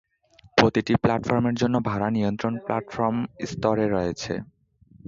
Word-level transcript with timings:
প্রতিটি 0.57 0.93
প্ল্যাটফর্মের 1.03 1.55
জন্য 1.61 1.75
ভাড়া 1.89 2.09
নিয়ন্ত্রণ 2.11 2.53
প্ল্যাটফর্ম 2.65 3.17
স্তরে 3.49 3.85
রয়েছে। 3.87 4.33